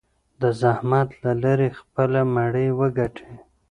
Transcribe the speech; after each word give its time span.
د 0.41 0.43
زحمت 0.61 1.09
له 1.23 1.31
لارې 1.43 1.69
خپله 1.79 2.19
مړۍ 2.35 2.67
وګټي. 2.79 3.27